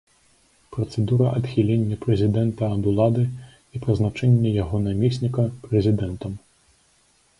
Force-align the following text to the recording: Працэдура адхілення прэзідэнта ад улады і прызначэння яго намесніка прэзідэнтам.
Працэдура 0.75 1.27
адхілення 1.39 1.97
прэзідэнта 2.05 2.69
ад 2.77 2.83
улады 2.93 3.23
і 3.75 3.83
прызначэння 3.83 4.49
яго 4.63 4.77
намесніка 4.87 5.41
прэзідэнтам. 5.67 6.33